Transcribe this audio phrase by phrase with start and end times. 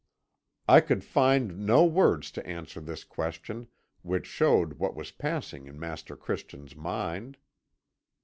[0.67, 3.67] "I could find no words to answer this question,
[4.01, 7.37] which showed what was passing in Master Christian's mind.